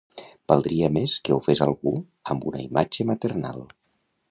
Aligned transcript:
Valdria 0.51 0.87
més 0.95 1.13
que 1.27 1.35
ho 1.35 1.37
fes 1.49 1.61
algú 1.67 1.93
amb 2.35 2.49
una 2.53 2.65
imatge 2.65 3.09
maternal. 3.13 3.65